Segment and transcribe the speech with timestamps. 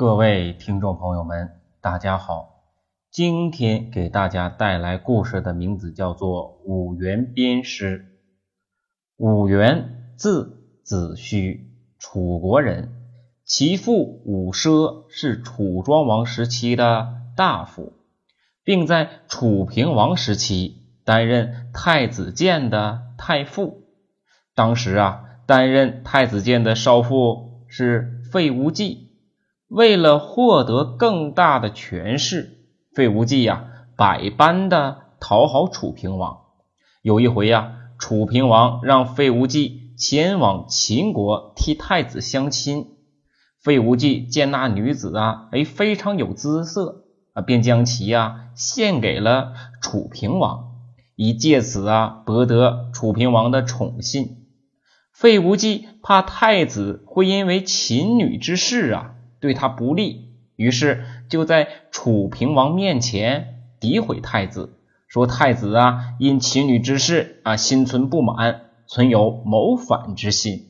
[0.00, 2.62] 各位听众朋友们，大家好。
[3.10, 8.06] 今天给大家带来故事的名字叫做《五原鞭诗》。
[9.22, 12.94] 五原字子虚，楚国人，
[13.44, 17.92] 其父伍奢是楚庄王时期的大夫，
[18.64, 23.82] 并在楚平王时期担任太子建的太傅。
[24.54, 29.09] 当时啊，担任太子建的少傅是费无忌。
[29.70, 32.58] 为了获得更大的权势，
[32.92, 33.66] 费无忌呀，
[33.96, 36.40] 百般的讨好楚平王。
[37.02, 42.96] 有一回呀，楚平王让费无忌前往秦国替太子相亲。
[43.62, 50.72] 费无忌见那女子啊，哎，非常有姿色啊，便将其呀献给了楚平王，
[51.14, 54.48] 以借此啊博得楚平王的宠信。
[55.12, 59.14] 费无忌怕太子会因为秦女之事啊。
[59.40, 64.74] 对他不利，于是就在楚平王面前诋毁太子，
[65.08, 70.66] 说太子啊因秦女之事啊心存不满，存有谋反之心。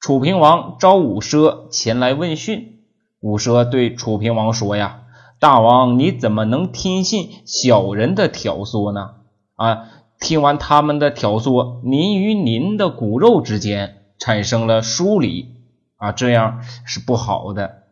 [0.00, 2.78] 楚平王召伍奢前来问讯，
[3.20, 5.02] 伍奢对楚平王说呀
[5.40, 9.16] ：“大王你怎么能听信小人的挑唆呢？
[9.56, 9.88] 啊，
[10.20, 15.56] 听完他们的挑唆，您与您的骨肉之间产生了疏离
[15.96, 17.82] 啊，这样是不好的。”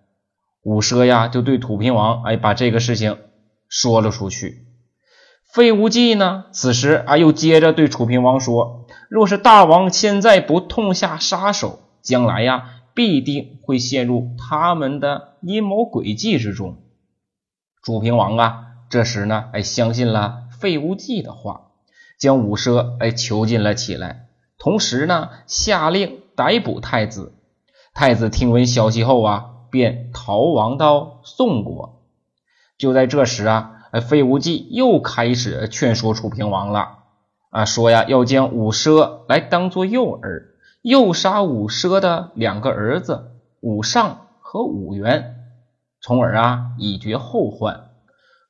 [0.67, 3.19] 伍奢呀，就对楚平王哎，把这个事情
[3.69, 4.67] 说了出去。
[5.45, 16.79] 费无忌呢，此时啊，又接着对楚平王说：“若是大王现在不痛下杀手，将来呀，必定会陷入他们的阴谋诡计之中。”
[17.85, 21.69] 楚平王啊，这时呢，哎，相信了费无忌的话，
[22.19, 24.27] 将伍奢哎囚禁了起来，
[24.59, 27.37] 同时呢，下令逮捕太子。
[27.95, 29.53] 太子听闻消息后啊。
[29.77, 32.03] 便逃亡到宋国。
[32.79, 37.01] 就在这时啊，费无忌又开始劝说楚平王了
[37.51, 40.45] 啊，说呀要将伍奢来当做诱饵，
[40.81, 45.37] 诱杀伍奢的两个儿子伍尚和伍元，
[46.01, 47.91] 从而啊以绝后患。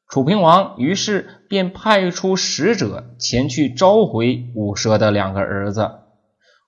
[0.09, 5.91] 楚平王于是便派出使者前去召回伍奢的两个儿子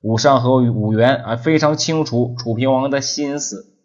[0.02, 3.77] 伍尚和伍元啊，非常清楚楚平王的心思。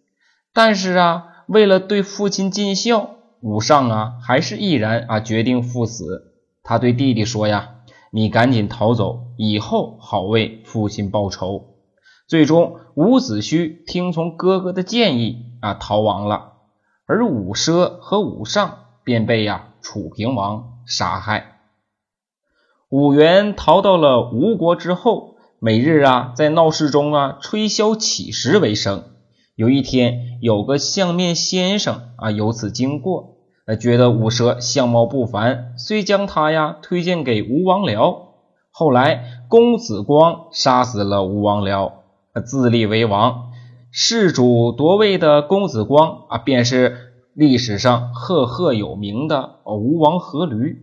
[0.54, 6.34] 但是啊，为了对父亲尽孝，武尚啊还是毅然啊决定赴死。
[6.62, 7.78] 他对弟弟说呀
[8.14, 11.74] ：“你赶紧逃走，以后好为父亲报仇。”
[12.30, 16.54] 最终，伍子胥听从哥哥的建议啊逃亡了，
[17.08, 21.62] 而伍奢和伍尚便被呀楚平王杀害。
[22.90, 29.13] 伍元逃到了吴国之后，每日啊在闹市中啊吹箫乞食为生。
[29.56, 33.38] 有一天，有个相面先生啊，由此经过，
[33.68, 38.30] 呃，觉得伍奢相貌不凡，遂将他呀推荐给吴王僚。
[38.72, 41.92] 后来，公子光杀死了吴王僚，
[42.44, 43.52] 自立为王。
[43.92, 50.78] 世主夺位的公子光啊，便是历史上赫赫有名的吴王阖闾。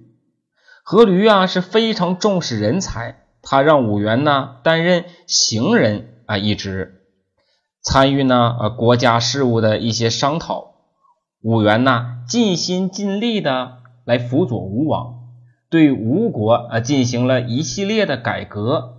[0.87, 7.00] 阖闾啊是非常重视人才，他让伍元呢担任行人啊一职。
[7.83, 10.75] 参与呢，呃，国家事务的一些商讨，
[11.43, 15.15] 伍元呢尽心尽力的来辅佐吴王，
[15.71, 18.97] 对吴国啊进行了一系列的改革，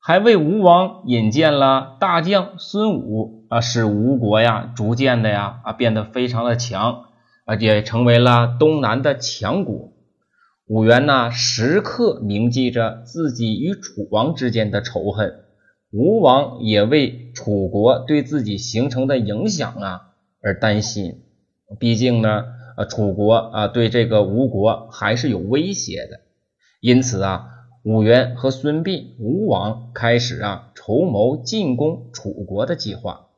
[0.00, 7.04] 还为吴王引荐了大将孙武啊，使吴国呀逐渐的呀啊变得非常的强，
[7.44, 9.92] 而且成为了东南的强国。
[10.66, 15.44] 伍元呢时刻铭记着自己与楚王之间的仇恨。
[15.90, 20.00] 吴王也为楚国对自己形成的影响啊
[20.42, 21.22] 而担心，
[21.78, 22.44] 毕竟呢，
[22.76, 26.20] 呃，楚国啊对这个吴国还是有威胁的，
[26.80, 27.46] 因此啊，
[27.84, 33.28] 伍元和孙膑、吴王开始啊筹谋进攻楚国的计划。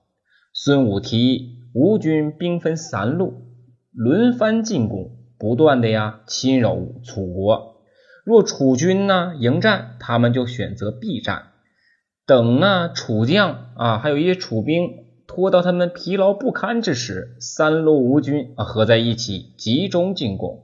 [0.52, 3.44] 孙武提议吴军兵分三路，
[3.92, 7.76] 轮番进攻，不断的呀侵扰楚国。
[8.24, 11.49] 若楚军呢迎战，他们就选择避战。
[12.30, 20.62] 等啊，楚将啊，还有一些楚兵拖到他们疲劳不堪之时，三路吴军啊合在一起集中进攻。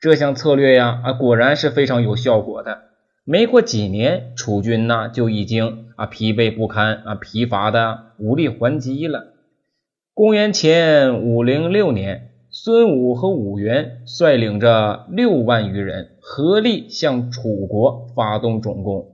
[0.00, 2.82] 这项策略呀啊，果然是非常有效果的。
[3.24, 9.24] 没过几年，楚军呢就已经啊疲惫不堪啊，疲乏的无力还击了。
[10.14, 19.11] 公元前五零六年，孙武和武元率领着六万余人合力向楚国发动总攻。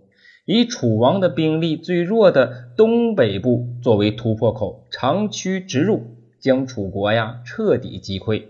[0.50, 8.44] 以楚王的兵力最弱的东北部作为突破口，长驱直入，将楚国呀彻底击溃。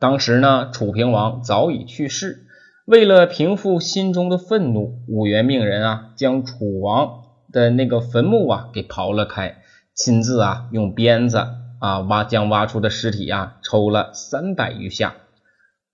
[0.00, 2.40] 当时呢，楚平王早已去世，
[2.86, 7.22] 为了平复心中的愤怒，武元命人啊将楚王
[7.52, 9.58] 的那个坟墓啊给刨了开，
[9.94, 11.38] 亲自啊用鞭子
[11.78, 15.14] 啊挖将挖出的尸体啊抽了三百余下。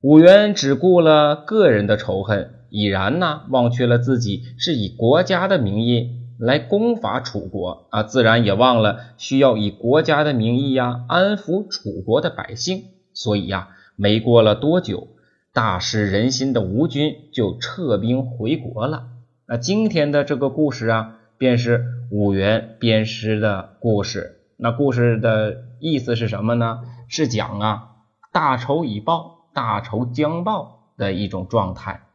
[0.01, 2.55] 武元只顾了个人的仇恨。
[2.71, 12.85] 已然呢，忘却了自己是以国家的名义来攻伐楚国啊，自然也忘了需要以国家的名义呀安抚楚国的百姓。
[13.15, 15.09] 所以呀，没过了多久，
[15.55, 19.05] 大失人心的吴军就撤兵回国了。
[19.47, 24.43] 那今天的这个故事啊，便是五原鞭尸的故事。
[24.59, 26.81] 那故事的意思是什么呢？
[27.09, 27.89] 是讲啊，
[28.33, 32.06] 大仇已报，大仇将报的一种状态。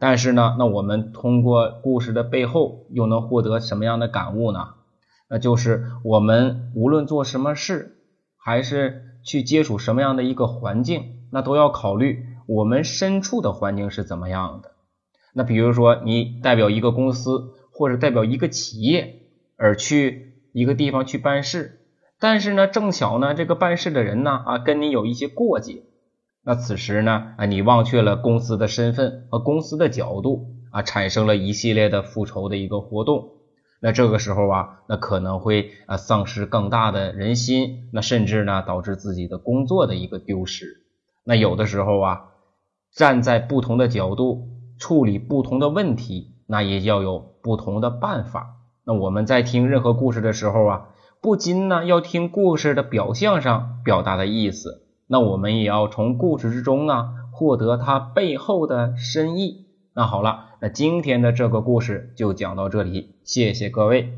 [0.00, 4.70] 但是呢，那我们通过故事的背后又能获得什么样的感悟呢？
[5.28, 7.98] 那就是我们无论做什么事，
[8.38, 14.72] 还是去接触什么样的一个环境，那都要考虑我们身处的环境是怎么样的。
[15.34, 19.20] 那比如说，你代表一个公司或者代表一个企业
[19.56, 21.82] 而去一个地方去办事，
[22.18, 25.82] 但是呢，正巧呢，这个办事的人呢啊，跟你有一些过节。
[26.42, 33.32] 那此时呢，啊，你忘却了公司的身份和公司的角度啊，产生了一系列的复仇的一个活动。
[33.82, 40.66] 那这个时候啊，那可能会啊丧失更大的人心，那甚至呢导致自己的工作的一个丢失。
[41.24, 42.20] 那有的时候啊，
[42.94, 44.48] 站在不同的角度
[44.78, 48.56] 处理不同的问题，那也要有不同的办法。
[48.84, 50.88] 那我们在听任何故事的时候啊，
[51.20, 54.86] 不仅呢要听故事的表象上表达的意思。
[55.12, 59.66] 那我们也要从故事之中啊获得它背后的深意。
[59.92, 64.14] 那好了，那今天的这个故事就讲到这里，谢谢各位。